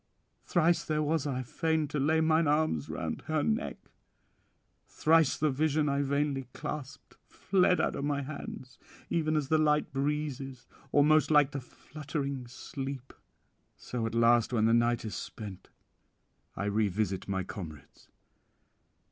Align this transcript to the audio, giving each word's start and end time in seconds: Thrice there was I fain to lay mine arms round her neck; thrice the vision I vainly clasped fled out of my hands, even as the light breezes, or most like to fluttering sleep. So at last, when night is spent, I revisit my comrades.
Thrice 0.47 0.83
there 0.83 1.03
was 1.03 1.27
I 1.27 1.43
fain 1.43 1.87
to 1.89 1.99
lay 1.99 2.21
mine 2.21 2.47
arms 2.47 2.89
round 2.89 3.21
her 3.27 3.43
neck; 3.43 3.77
thrice 4.87 5.37
the 5.37 5.51
vision 5.51 5.87
I 5.87 6.01
vainly 6.01 6.47
clasped 6.53 7.17
fled 7.27 7.79
out 7.79 7.95
of 7.95 8.03
my 8.03 8.23
hands, 8.23 8.79
even 9.11 9.35
as 9.35 9.49
the 9.49 9.59
light 9.59 9.93
breezes, 9.93 10.65
or 10.91 11.03
most 11.03 11.29
like 11.29 11.51
to 11.51 11.61
fluttering 11.61 12.47
sleep. 12.47 13.13
So 13.77 14.07
at 14.07 14.15
last, 14.15 14.51
when 14.51 14.65
night 14.79 15.05
is 15.05 15.13
spent, 15.13 15.69
I 16.55 16.65
revisit 16.65 17.27
my 17.27 17.43
comrades. 17.43 18.09